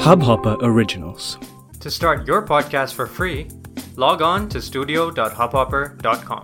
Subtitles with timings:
[0.00, 1.38] Hubhopper Originals.
[1.80, 3.48] To start your podcast for free,
[3.96, 6.42] log on to studio.hubhopper.com.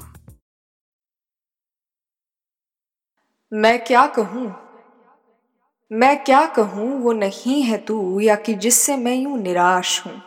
[3.53, 4.54] मैं क्या कहूँ
[5.91, 10.22] मैं क्या कहूँ वो नहीं है तू या कि जिससे मैं यूँ निराश हूँ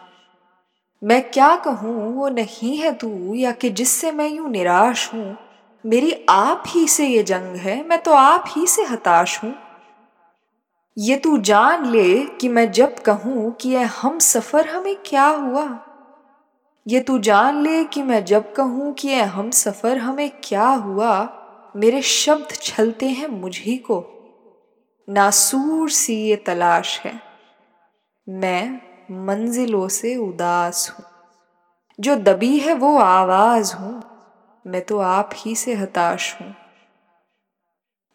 [1.03, 5.37] मैं क्या कहूँ वो नहीं है तू या कि जिससे मैं यूँ निराश हूँ
[5.85, 9.55] मेरी आप ही से ये जंग है मैं तो आप ही से हताश हूँ
[10.99, 15.79] ये तू जान ले कि मैं जब कहूँ कि ये हम सफ़र हमें क्या हुआ।
[16.87, 21.29] ये तू जान ले कि मैं जब कहूँ कि ये हम सफ़र हमें क्या हुआ,
[21.75, 24.05] मेरे शब्द छलते हैं मुझी को।
[25.09, 27.21] नासूर सी ये तलाश है।
[28.29, 28.81] मैं
[29.25, 31.05] मंजिलों से उदास हूँ।
[31.99, 34.03] जो दबी है वो आवाज़ हूँ।
[34.67, 36.55] मैं तो आप ही से हताश हूँ।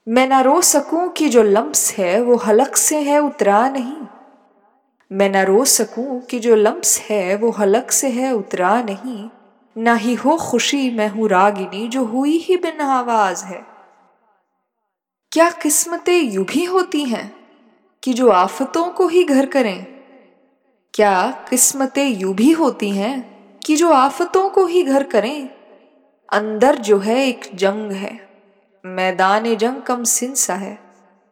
[0.09, 4.07] मैं ना रो सकूँ कि जो लम्स है, वो हलक से है, उतरा नहीं।
[5.13, 9.31] मैं ना रो सकूँ कि जो लम्स है, वो हलक से है, उतरा नहीं।
[9.79, 13.67] ना ही हो खुशी, मैं हूँ रागिनी, जो हुई ही बिन आवाज़ है।
[15.33, 17.37] क्या किस्मतें यूँ भी होती हैं
[18.03, 19.87] कि जो आफतों को ही घर करें?
[20.95, 25.51] क्या किस्मतें यूँ भी होती हैं कि जो आफतों को ही घर करें?
[26.33, 28.34] अंदर जो है, एक जंग है।
[28.87, 30.79] मैदान जंग कम सिंसा है।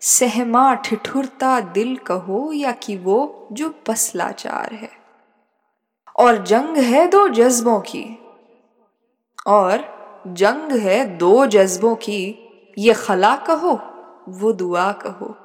[0.01, 4.91] सहमा ठिठुरता दिल कहो या कि वो जो पसलाचार है।
[6.17, 8.19] और जंग है दो जज्बों की।
[9.47, 13.81] और जंग है दो जज्बों की। ये खला कहो,
[14.29, 15.42] वो दुआ कहो।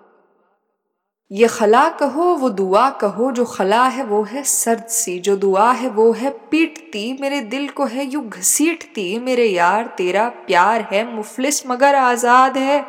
[1.32, 5.72] ये खला कहो, वो दुआ कहो, जो खला है वो है सर्द सी, जो दुआ
[5.72, 11.04] है वो है पीटती, मेरे दिल को है यू घसीटती, मेरे यार तेरा प्यार है
[11.16, 12.86] मुफलिस मगर आज़ाद है।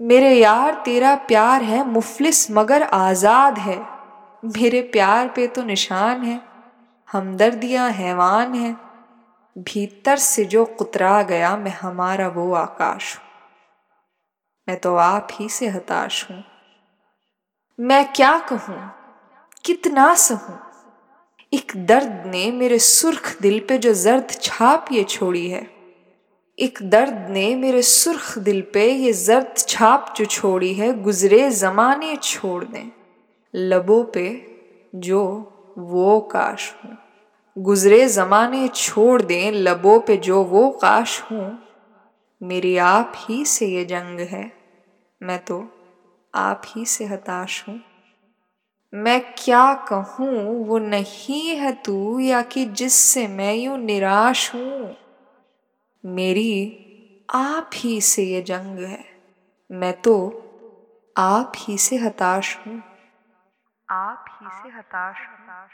[0.00, 3.76] मेरे यार तेरा प्यार है मुफलिस मगर आज़ाद है।
[4.42, 6.40] मेरे प्यार पे तो निशान है,
[7.08, 8.72] हमदर्दियाँ हैवान है।
[9.56, 13.22] भीतर से जो कुतरा गया, मैं हमारा वो आकाश हूँ।
[14.68, 16.42] मैं तो आप ही से हताश हूँ।
[17.80, 18.90] मैं क्या कहूँ?
[19.64, 20.58] कितना सहूँ?
[21.52, 25.70] एक दर्द ने मेरे सुर्ख दिल पे जो जर्द छाप ये छोड़ी है।
[26.58, 32.16] एक दर्द ने मेरे सुर्ख दिल पे ये जर्द छाप जो छोड़ी है, गुजरे जमाने
[32.16, 32.90] छोड़ दें
[33.54, 34.56] लबों पे
[34.94, 35.24] जो
[35.78, 36.98] वो काश हूँ।
[37.58, 41.62] गुजरे जमाने छोड़ दें, लबों पे जो वो काश हूँ।
[42.42, 44.52] मेरी आप ही से ये जंग है।
[45.22, 45.73] मैं तो
[46.34, 47.80] आप ही से हताश हूँ।
[48.94, 54.96] मैं क्या कहूँ, वो नहीं है तू, या कि जिससे मैं यूँ निराश हूँ?
[56.06, 56.80] मेरी
[57.34, 59.04] आप ही से ये जंग है।
[59.70, 60.40] मैं तो
[61.16, 62.82] आप ही से हताश हूँ।
[63.90, 65.70] आप ही से हताश हताश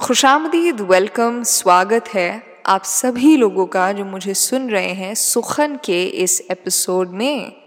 [0.00, 6.04] खुशामदीद वेलकम स्वागत है आप सभी लोगों का जो मुझे सुन रहे हैं सुखन के
[6.04, 7.61] इस एपिसोड में।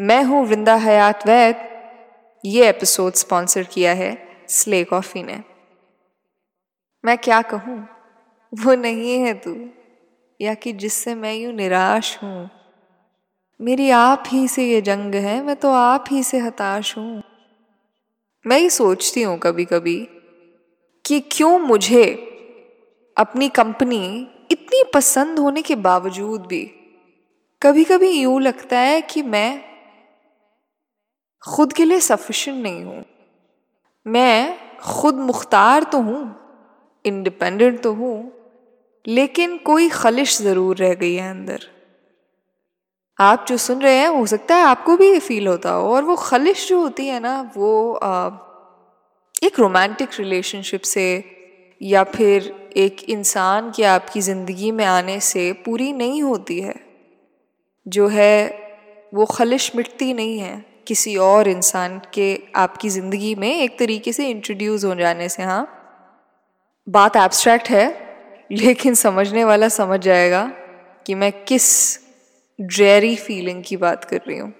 [0.00, 1.56] मैं हूँ वृंदा हयात वैद
[2.44, 5.44] ये एपिसोड स्पॉन्सर किया है स्ले कॉफ़ी ने।
[7.04, 7.88] मैं क्या कहूँ?
[8.54, 9.70] वो नहीं है तू।
[10.40, 12.50] या कि जिससे मैं यूँ निराश हूँ।
[13.60, 17.22] मेरी आप ही से ये जंग है, मैं तो आप ही से हताश हूँ।
[18.46, 20.08] मैं ये सोचती हूँ कभी कभी
[21.06, 22.04] कि क्यों मुझे
[23.16, 26.70] अपनी कंपनी इतनी पसंद होने के बावजूद भी
[27.62, 29.67] कभी कभी यूँ लगता है कि मैं
[31.42, 33.04] खुद के लिए सफिशेंट नहीं हूँ।
[34.06, 36.20] मैं खुद मुख्तार तो हूँ
[37.04, 38.16] इंडिपेंडेंट तो हूँ
[39.04, 41.66] लेकिन कोई खलिश ज़रूर रह गई है अंदर।
[43.18, 46.02] आप जो सुन रहे हैं हो सकता है आपको भी ये फील होता हो और
[46.04, 48.28] वो खलिश जो होती है ना वो आ,
[49.42, 51.06] एक रोमांटिक रिलेशनशिप से
[51.80, 56.74] या फिर एक इंसान के आपकी ज़िंदगी में आने से पूरी नहीं होती है।
[57.86, 58.48] जो है
[59.14, 64.28] वो खलिश मिटती नहीं है। किसी और इंसान के, आपकी ज़िंदगी में एक तरीके से
[64.30, 65.66] इंट्रोड्यूस हो जाने से हाँ।
[66.86, 67.86] बात एब्स्ट्रैक्ट है,
[68.52, 70.44] लेकिन समझने वाला समझ जाएगा
[71.06, 71.66] कि मैं किस
[72.58, 74.52] ड्रेरी फीलिंग की बात कर रही हूँ।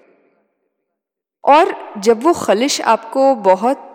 [1.43, 3.93] और जब वो खलिश आपको बहुत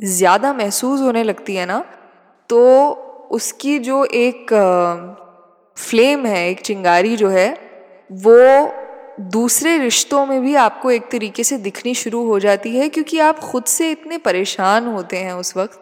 [0.00, 1.78] ज़्यादा महसूस होने लगती है ना
[2.50, 2.60] तो
[3.30, 4.52] उसकी जो एक
[5.76, 7.48] फ्लेम है, एक चिंगारी जो है,
[8.10, 8.38] वो
[9.20, 13.38] दूसरे रिश्तों में भी आपको एक तरीके से दिखनी शुरू हो जाती है, क्योंकि आप
[13.40, 15.80] खुद से इतने परेशान होते हैं उस वक्त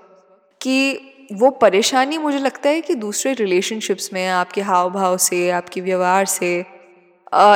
[0.61, 5.81] कि वो परेशानी मुझे लगता है कि दूसरे रिलेशनशिप्स में, आपके हाव भाव से, आपके
[5.81, 6.59] व्यवहार से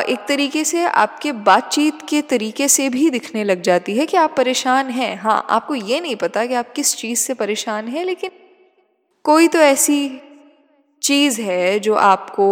[0.09, 4.35] एक तरीके से आपके बातचीत के तरीके से भी दिखने लग जाती है कि आप
[4.37, 8.31] परेशान हैं। हाँ आपको ये नहीं पता कि आप किस चीज़ से परेशान हैं, लेकिन
[9.25, 10.20] कोई तो ऐसी
[11.03, 12.47] चीज़ है जो आपको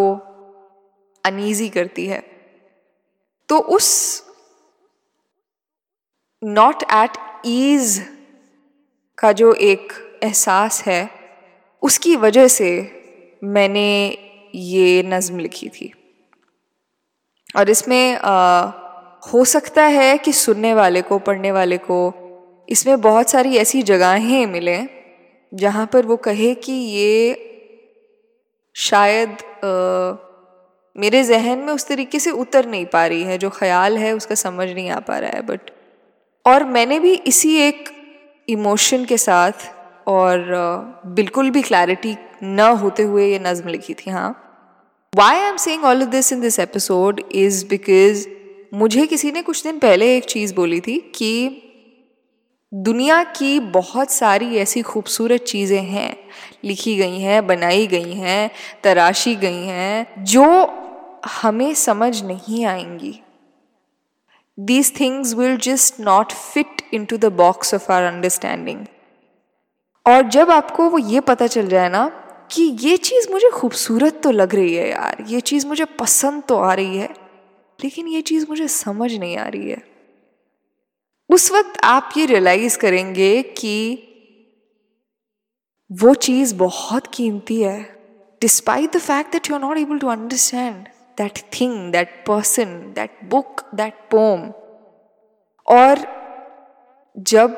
[1.25, 2.32] अनईजी करती है।
[3.53, 4.23] तो उस
[6.45, 8.07] नॉट एट ईज
[9.19, 11.11] का जो एक एहसास है
[11.83, 12.93] उसकी वजह से
[13.45, 14.19] मैंने
[14.55, 15.93] ये नज़म लिखी थी।
[17.57, 18.61] और इसमें आ,
[19.33, 22.15] हो सकता है कि सुनने वाले को पढ़ने वाले को
[22.69, 24.89] इसमें बहुत सारी ऐसी जगहें मिलें
[25.55, 27.35] जहाँ पर वो कहे कि ये
[28.75, 30.32] शायद आ,
[30.97, 34.35] मेरे जहन में उस तरीके से उतर नहीं पा रही है, जो ख्याल है उसका
[34.35, 35.71] समझ नहीं आ पा रहा है बट
[36.47, 37.89] और मैंने भी इसी एक
[38.49, 39.53] इमोशन के साथ
[40.07, 40.47] और
[41.07, 44.31] बिल्कुल भी क्लैरिटी न होते हुए ये नज़म लिखी थी हाँ।
[45.17, 48.27] Why I am saying all of this in this episode is because
[48.75, 51.63] मुझे किसी ने कुछ दिन पहले एक चीज़ बोली थी कि
[52.75, 56.17] दुनिया की बहुत सारी ऐसी खूबसूरत चीज़ें हैं,
[56.65, 58.51] लिखी गई हैं, बनाई गई हैं,
[58.85, 60.45] तराशी गई हैं, जो
[61.23, 63.19] हमें समझ नहीं आएँगी।
[64.59, 68.85] These things will just not fit in to the box of our understanding
[70.07, 72.07] और जब आपको वो ये पता चल जाए ना
[72.51, 76.57] कि ये चीज़ मुझे खूबसूरत तो लग रही है यार, ये चीज़ मुझे पसंद तो
[76.57, 77.09] आ रही है,
[77.79, 79.83] लेकिन ये चीज़ मुझे समझ नहीं आ रही है।
[81.31, 84.09] उस वक्त आप ये रियलाइज़ करेंगे कि
[85.91, 87.81] वो चीज़ बहुत कीमती है
[88.43, 93.19] despite the fact that you are not able to understand that thing that person that
[93.31, 94.53] book that poem
[95.67, 96.07] और
[97.17, 97.57] जब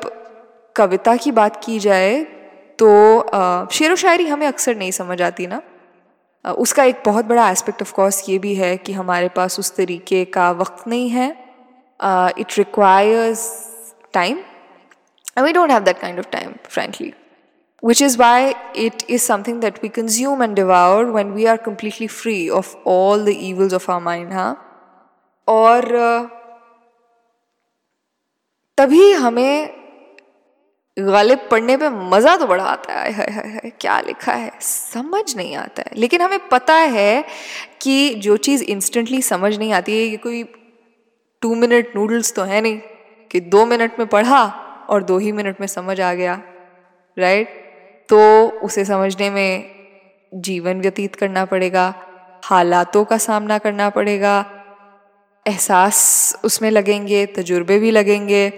[0.75, 2.23] कविता की बात की जाए
[2.79, 2.89] तो
[3.71, 5.61] शेर व शायरी हमें अक्सर नहीं समझ आती ना।
[6.45, 10.25] उसका एक बहुत बड़ा एस्पेक्ट ऑफ़ कोर्स ये भी है कि हमारे पास उस तरीके
[10.25, 11.29] का वक्त नहीं है।
[12.39, 13.47] It requires
[14.13, 14.43] time
[15.37, 17.13] and we don't have that kind of time, frankly.
[17.83, 22.07] Which is why it is something that we consume and devour when we are completely
[22.07, 24.53] free of all the evils of our mind हाँ
[25.47, 25.85] और
[28.77, 29.69] तभी हमें
[30.97, 34.51] गालिब पढ़ने पे मज़ा तो बड़ा आता है। हाय हाय हाय क्या लिखा है?
[34.61, 37.23] समझ नहीं आता है। लेकिन हमें पता है
[37.81, 40.43] कि जो चीज़ इंस्टेंटली समझ नहीं आती है, ये कोई
[41.41, 42.79] टू मिनट नूडल्स तो है नहीं
[43.31, 44.45] कि दो मिनट में पढ़ा
[44.89, 46.41] और दो ही मिनट में समझ आ गया
[47.19, 47.64] राइट
[48.09, 49.75] तो उसे समझने में
[50.33, 51.93] जीवन व्यतीत करना पड़ेगा,
[52.43, 54.45] हालातों का सामना करना पड़ेगा,
[55.47, 58.49] एहसास उसमें लगेंगे, तजुर्बे भी लगेंगे,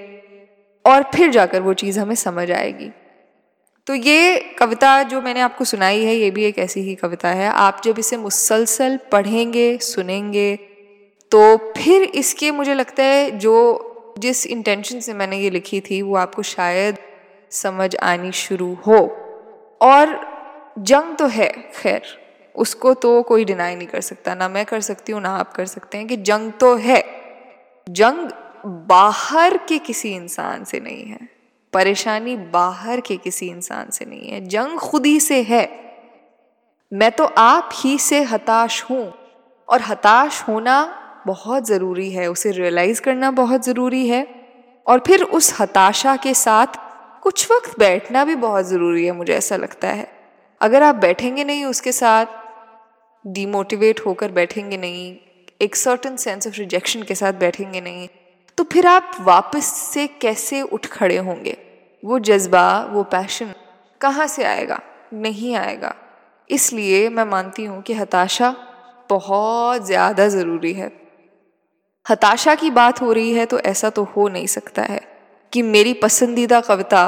[0.85, 2.89] और फिर जाकर वो चीज़ हमें समझ आएगी।
[3.88, 7.50] तो ये कविता जो मैंने आपको सुनाई है, ये भी एक ऐसी ही कविता है।
[7.50, 10.55] आप जब इसे मुसलसल पढ़ेंगे, सुनेंगे
[11.31, 16.15] तो फिर इसके मुझे लगता है जो जिस इंटेंशन से मैंने ये लिखी थी, वो
[16.15, 16.97] आपको शायद
[17.51, 19.00] समझ आनी शुरू हो।
[19.81, 20.27] और
[20.79, 22.01] जंग तो है, खैर।
[22.56, 25.65] उसको तो कोई डिनाई नहीं कर सकता। ना मैं कर सकती हूँ, ना आप कर
[25.65, 27.03] सकते हैं कि जंग तो है।
[27.89, 28.29] जंग
[28.65, 31.29] बाहर के किसी इंसान से नहीं है।
[31.74, 35.95] परेशानी बाहर के किसी इंसान से नहीं है। जंग खुद ही से है।
[36.94, 39.13] मैं तो आप ही से हताश हूँ।
[39.69, 44.27] और हताश होना बहुत ज़रूरी है। उसे रियलाइज़ करना बहुत ज़रूरी है।
[44.88, 46.67] और फिर उस हताशा के साथ
[47.27, 50.07] कुछ वक्त बैठना भी बहुत ज़रूरी है, मुझे ऐसा लगता है।
[50.62, 52.25] अगर आप बैठेंगे नहीं उसके साथ
[53.25, 55.15] डीमोटिवेट होकर बैठेंगे नहीं,
[55.62, 58.07] एक सर्टन सेंस ऑफ़ रिजेक्शन के साथ बैठेंगे नहीं
[58.57, 61.57] तो फिर आप वापस से कैसे उठ खड़े होंगे?
[62.03, 63.53] वो जज्बा, वो पैशन
[64.01, 64.79] कहाँ से आएगा?
[65.13, 65.93] नहीं आएगा।
[66.50, 68.55] इसलिए मैं मानती हूँ कि हताशा
[69.10, 70.91] बहुत ज़्यादा ज़रूरी है।
[72.05, 75.01] हताशा की बात हो रही है तो ऐसा तो हो नहीं सकता है।
[75.54, 77.04] कि मेरी पसंदीदा कविता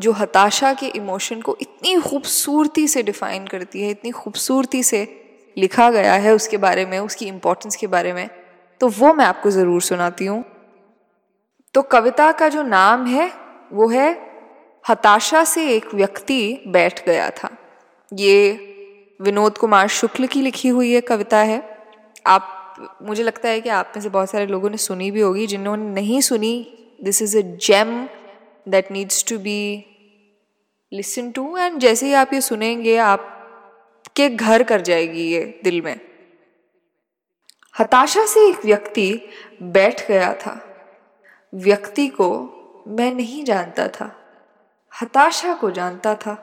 [0.00, 5.02] जो हताशा के इमोशन को इतनी खूबसूरती से डिफ़ाइन करती है, इतनी खूबसूरती से
[5.56, 8.28] लिखा गया है उसके बारे में, उसकी इम्पोर्टेंस के बारे में
[8.80, 10.42] तो वो मैं आपको ज़रूर सुनाती हूँ।
[11.74, 13.30] तो कविता का जो नाम है,
[13.72, 14.10] वो है,
[14.84, 17.50] हताशा से एक व्यक्ति बैठ गया था।
[18.12, 18.52] ये
[19.20, 21.62] विनोद कुमार शुक्ल की लिखी हुई है कविता है।
[22.26, 25.46] आप, मुझे लगता है कि आप में से बहुत सारे लोगों ने सुनी भी होगी,
[25.46, 26.54] जिन्होंने नहीं सुनी
[27.02, 28.06] this is a gem
[28.68, 29.60] that needs to be
[30.92, 33.28] listen to and जैसे ही आप ये सुनेंगे आप
[34.16, 36.00] के घर कर जाएगी ये दिल में।
[37.74, 39.28] हताशा से एक व्यक्ति
[39.62, 40.54] बैठ गया था।
[41.54, 42.28] व्यक्ति को
[42.88, 44.10] मैं नहीं जानता था।
[44.92, 46.36] हताशा को जानता था।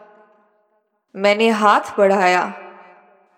[1.15, 2.53] मैंने हाथ बढ़ाया,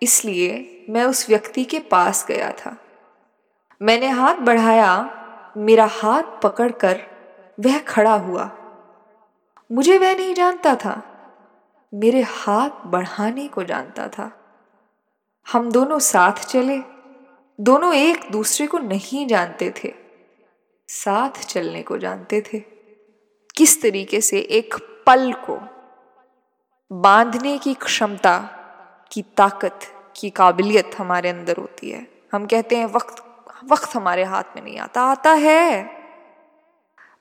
[0.01, 2.75] इसलिए मैं उस व्यक्ति के पास गया था।
[3.81, 4.93] मैंने हाथ बढ़ाया
[5.57, 7.01] मेरा हाथ पकड़कर
[7.59, 8.51] वह खड़ा हुआ।
[9.71, 11.01] मुझे वह नहीं जानता था।
[11.93, 14.37] मेरे हाथ बढ़ाने को जानता था।
[15.51, 16.79] हम दोनों साथ चले।
[17.59, 19.93] दोनों एक दूसरे को नहीं जानते थे।
[20.87, 22.59] साथ चलने को जानते थे।
[23.55, 24.75] किस तरीके से एक
[25.07, 25.59] पल को
[26.91, 28.39] बांधने की क्षमता,
[29.11, 29.79] की ताकत,
[30.15, 33.30] की काबिलियत हमारे अंदर होती है। हम कहते हैं वक्त
[33.69, 35.83] वक्त हमारे हाथ में नहीं आता आता है।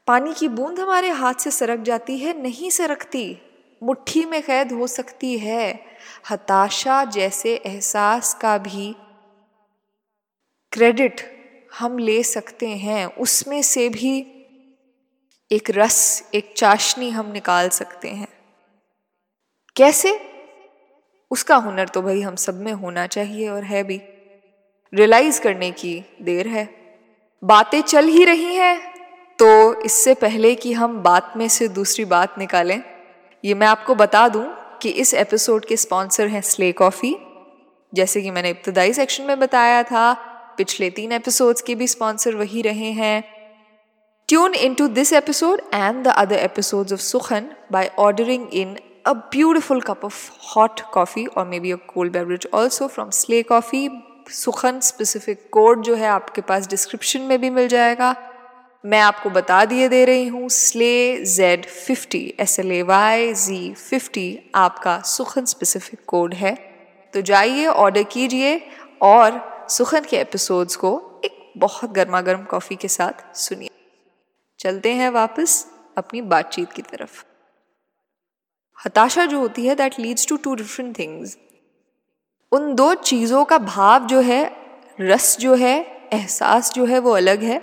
[0.06, 3.38] पानी की बूंद हमारे हाथ से सरक जाती है, नहीं सरकती,
[3.82, 5.84] मुट्ठी में कैद हो सकती है,
[6.30, 8.96] हताशा जैसे एहसास का भी
[10.72, 11.40] क्रेडिट
[11.78, 14.36] हम ले सकते हैं, उसमें से भी
[15.52, 18.28] एक रस, एक चाशनी हम निकाल सकते हैं।
[19.76, 20.30] कैसे?
[21.30, 24.02] उसका हुनर तो भाई हम सब में होना चाहिए और है भी।
[24.92, 25.92] रियलाइज़ करने की
[26.22, 26.68] देर है।
[27.42, 28.78] बातें चल ही रही हैं
[29.38, 32.82] तो इससे पहले कि हम बात में से दूसरी बात निकालें,
[33.44, 34.44] ये मैं आपको बता दूँ
[34.82, 37.16] कि इस एपिसोड के स्पॉन्सर हैं स्ले कॉफ़ी
[37.92, 40.12] जैसे कि मैंने इब्तदाई सेक्शन में बताया था,
[40.56, 43.22] पिछले तीन एपिसोड्स के भी स्पॉन्सर वही रहे हैं।
[44.28, 48.76] Tune in to this episode and the other episodes of Sukhan by ordering in
[49.08, 50.16] a beautiful cup of
[50.46, 53.88] hot coffee or maybe a cold beverage also from Slay Coffee.
[54.30, 58.14] Sukhan specific code जो है आपके पास description में भी मिल जाएगा।
[58.84, 63.72] मैं आपको बता दिए दे रही हूँ Slay Z fifty S L A Y G
[63.74, 66.54] fifty आपका सुखन स्पेसिफिक कोड है।
[67.14, 68.60] तो जाइए ऑर्डर कीजिए
[69.02, 73.70] और सुखन के एपिसोड्स को एक बहुत गर्मा गर्म कॉफ़ी के साथ सुनिए।
[74.60, 75.64] चलते हैं वापस
[75.98, 77.24] अपनी बातचीत की तरफ़।
[78.78, 81.36] हताशा जो होती है that leads to two different things
[82.52, 84.44] उन दो चीज़ों का भाव जो है,
[85.00, 85.78] रस जो है,
[86.12, 87.60] एहसास जो है, वो अलग है,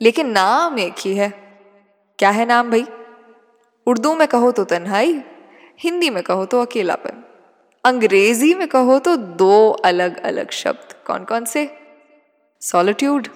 [0.00, 1.28] लेकिन नाम एक ही है।
[2.18, 2.84] क्या है नाम भाई?
[3.86, 5.22] उर्दू में कहो तो तन्हाई,
[5.80, 7.22] हिंदी में कहो तो अकेलापन,
[7.84, 11.68] अंग्रेज़ी में कहो तो दो अलग अलग शब्द। कौन कौन से?
[12.62, 13.28] सॉलिट्यूड,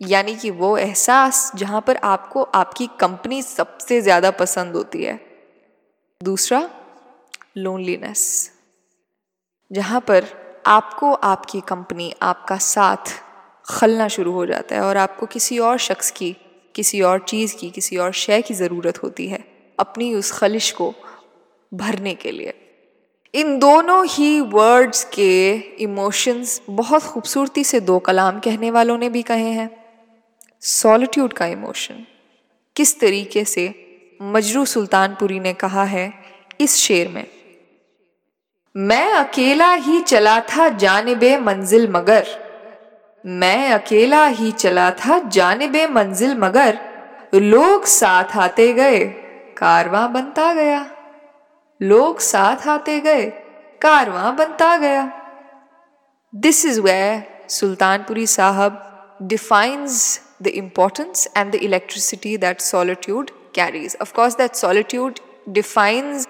[0.00, 5.18] यानी कि वो एहसास जहाँ पर आपको आपकी कंपनी सबसे ज़्यादा पसंद होती है।
[6.20, 6.68] दूसरा,
[7.56, 8.52] लोनलीनेस।
[9.72, 10.24] जहाँ पर
[10.66, 13.12] आपको आपकी कंपनी, आपका साथ
[13.70, 16.36] खलना शुरू हो जाता है और आपको किसी और शख्स की,
[16.74, 19.44] किसी और चीज़ की, किसी और शय की ज़रूरत होती है
[19.78, 20.94] अपनी उस खलिश को
[21.74, 22.54] भरने के लिए।
[23.34, 29.22] इन दोनों ही वर्ड्स के इमोशंस बहुत खूबसूरती से दो कलाम कहने वालों ने भी
[29.22, 29.70] कहे हैं।
[30.60, 32.06] सॉलिट्यूड का इमोशन
[32.76, 33.74] किस तरीके से
[34.22, 36.12] मजरू सुल्तानपुरी ने कहा है
[36.60, 37.35] इस शेर में?
[38.76, 42.26] मैं अकेला ही चला था जानबे मंजिल मगर।
[43.26, 46.78] मैं अकेला ही चला था जानबे मंजिल मगर।
[47.34, 49.04] लोग साथ आते गए
[49.58, 50.90] कारवां बनता गया।
[51.82, 53.30] लोग साथ आते गए
[53.82, 55.12] कारवां बनता गया।
[56.34, 58.82] दिस इज़ वे सुल्तानपुरी साहब
[59.22, 63.30] defines the importance and the electricity that solitude.
[64.02, 65.20] Of course, that solitude
[65.52, 66.26] defines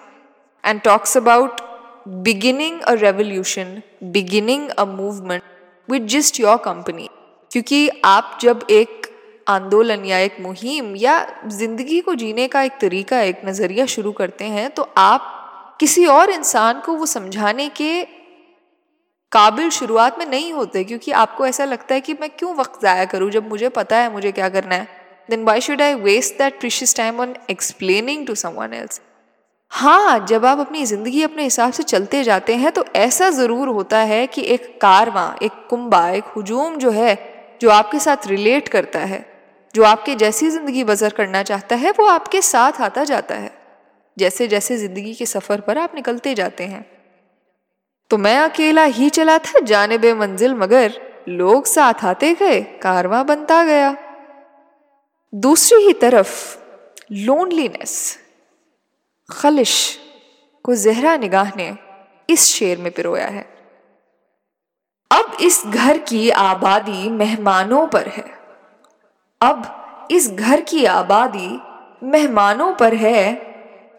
[0.64, 1.65] and talks about
[2.06, 3.80] beginning a revolution
[4.12, 5.42] beginning a movement
[5.88, 7.08] with just your company
[7.50, 9.06] क्योंकि आप जब एक
[9.48, 11.14] आंदोलन या एक मुहिम या
[11.48, 15.32] ज़िंदगी को जीने का एक तरीका, एक नज़रिया शुरू करते हैं तो आप
[15.80, 18.02] किसी और इंसान को वो समझाने के
[19.32, 23.04] काबिल शुरुआत में नहीं होते, क्योंकि आपको ऐसा लगता है कि मैं क्यों वक्त ज़ाया
[23.04, 24.88] करूँ, जब मुझे पता है मुझे क्या करना है।
[25.28, 29.00] Then why should I waste that precious time on explaining to someone else
[29.76, 33.98] हाँ जब आप अपनी ज़िंदगी अपने हिसाब से चलते जाते हैं तो ऐसा ज़रूर होता
[33.98, 37.18] है कि एक कारवां, एक कुंबा, एक हजूम जो है,
[37.60, 39.24] जो आपके साथ रिलेट करता है,
[39.74, 43.50] जो आपके जैसी ज़िंदगी बसर करना चाहता है, वो आपके साथ आता जाता है।
[44.16, 46.84] जैसे जैसे ज़िंदगी के सफ़र पर आप निकलते जाते हैं।
[48.10, 53.64] तो मैं अकेला ही चला था जानब मंजिल, मगर लोग साथ आते गए, कारवा बनता
[53.64, 53.96] गया।
[55.32, 56.56] दूसरी ही तरफ़
[57.12, 58.18] लोनलीनेस
[59.30, 59.98] खलिश
[60.64, 61.76] को जहरा निगाह ने
[62.30, 63.42] इस शेर में पिरोया है।
[65.10, 68.24] अब इस घर की आबादी मेहमानों पर है।
[69.40, 71.48] अब इस घर की आबादी
[72.06, 73.34] मेहमानों पर है।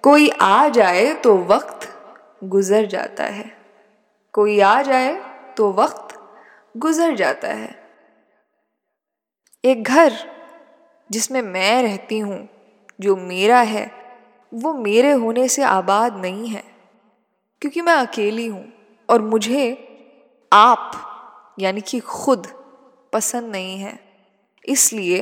[0.04, 1.88] कोई आ जाए तो वक्त
[2.44, 3.58] गुजर जाता है।
[4.34, 5.14] कोई आ जाए
[5.58, 6.18] तो वक्त
[6.78, 7.76] गुजर जाता है।
[9.64, 10.14] एक घर
[11.12, 12.48] जिसमें मैं रहती हूँ,
[13.00, 14.07] जो मेरा है
[14.52, 16.64] वो मेरे होने से आबाद नहीं है,
[17.62, 18.66] क्योंकि मैं अकेली हूँ
[19.10, 19.66] और मुझे
[20.52, 20.92] आप,
[21.60, 22.48] यानी कि खुद,
[23.14, 24.00] पसंद नहीं है।
[24.66, 25.22] इसलिए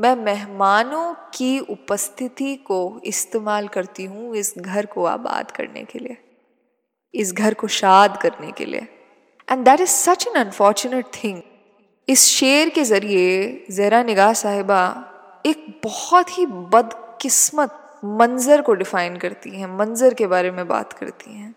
[0.00, 6.16] मैं मेहमानों की उपस्थिति को इस्तेमाल करती हूँ इस घर को आबाद करने के लिए,
[7.14, 8.86] इस घर को शाद करने के लिए।
[9.48, 11.40] And that is such an unfortunate thing
[12.08, 14.82] इस शेर के ज़रिए ज़रा निगाह साहिबा
[15.44, 21.34] एक बहुत ही बदकिस्मत मंज़र को डिफ़ाइन करती हैं, मंज़र के बारे में बात करती
[21.34, 21.54] हैं।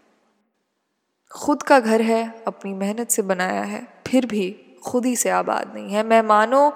[1.32, 5.72] खुद का घर है, अपनी मेहनत से बनाया है, फिर भी खुद ही से आबाद
[5.76, 6.72] नहीं है। मेहमानों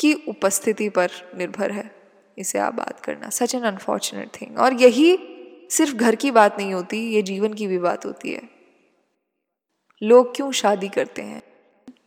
[0.00, 1.94] की उपस्थिति पर निर्भर है,
[2.38, 5.18] इसे आबाद करना। सच एन अनफॉर्चुनेट थिंग और यही
[5.70, 8.42] सिर्फ़ घर की बात नहीं होती, ये जीवन की भी बात होती है।
[10.02, 11.42] लोग क्यों शादी करते हैं?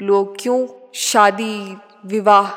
[0.01, 2.51] लोग क्यों शादी, विवाह,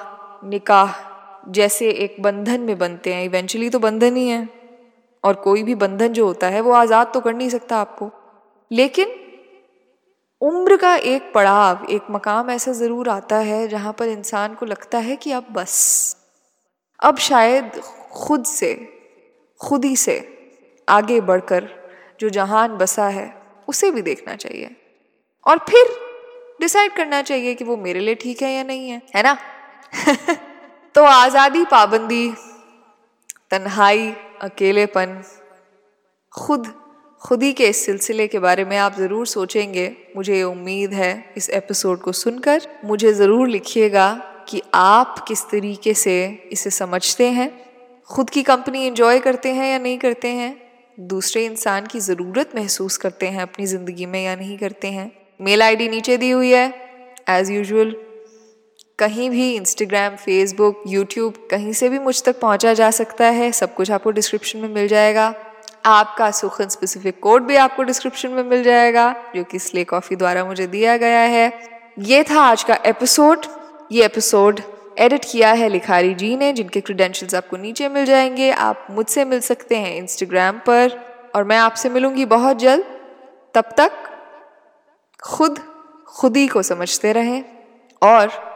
[0.47, 1.16] निकाह
[1.49, 4.49] जैसे एक बंधन में बनते हैं इवेंचुअली तो बंधन ही है।
[5.25, 8.11] और कोई भी बंधन जो होता है, वो आज़ाद तो कर नहीं सकता आपको।
[8.73, 9.07] लेकिन
[10.41, 14.99] उम्र का एक पड़ाव, एक मकाम ऐसा ज़रूर आता है, जहाँ पर इंसान को लगता
[14.99, 16.17] है कि अब बस।
[17.01, 17.81] अब शायद
[18.13, 18.75] खुद से,
[19.61, 20.39] खुद ही से
[20.89, 21.69] आगे बढ़कर
[22.21, 23.35] जो जहान बसा है,
[23.69, 24.77] उसे भी देखना चाहिए।
[25.47, 25.87] और फिर
[26.61, 29.39] डिसाइड करना चाहिए कि वो मेरे लिए ठीक है या नहीं है है ना?
[30.97, 32.33] तो आज़ादी पाबंदी,
[33.51, 34.09] तन्हाई,
[34.43, 35.23] अकेलेपन,
[36.33, 36.67] खुद
[37.23, 42.01] खुद के इस सिलसिले के बारे में आप ज़रूर सोचेंगे। मुझे उम्मीद है इस एपिसोड
[42.01, 44.09] को सुनकर। मुझे ज़रूर लिखिएगा
[44.49, 47.51] कि आप किस तरीके से इसे समझते हैं।
[48.11, 50.57] खुद की कंपनी एंजॉय करते हैं या नहीं करते हैं?
[51.01, 55.11] दूसरे इंसान की ज़रूरत महसूस करते हैं अपनी ज़िंदगी में या नहीं करते हैं?
[55.41, 56.67] मेल आईडी नीचे दी हुई है
[57.29, 57.97] एज़ यूजल
[58.99, 63.75] कहीं भी इंस्टाग्राम फेसबुक यूट्यूब कहीं से भी मुझ तक पहुँचा जा सकता है। सब
[63.75, 65.35] कुछ आपको डिस्क्रिप्शन में मिल जाएगा।
[65.85, 70.45] आपका सुखन स्पेसिफिक कोड भी आपको डिस्क्रिप्शन में मिल जाएगा, जो कि स्ले कॉफ़ी द्वारा
[70.45, 71.61] मुझे दिया गया है।
[71.99, 73.47] ये था आज का एपिसोड
[73.93, 74.61] ये एपिसोड
[74.99, 79.41] एडिट किया है लिखारी जी ने, जिनके क्रीडेंशियल्स आपको नीचे मिल जाएँगे। आप मुझसे मिल
[79.41, 81.01] सकते हैं इंस्टाग्राम पर,
[81.35, 82.85] और मैं आपसे मिलूँगी बहुत जल्द।
[83.55, 83.93] तब तक
[85.23, 85.59] खुद,
[86.07, 87.45] खुदी को समझते रहें,
[88.03, 88.56] और